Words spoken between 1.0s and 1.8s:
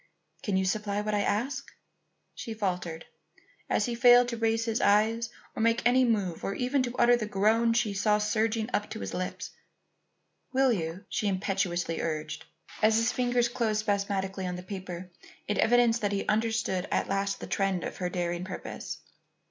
what I ask?"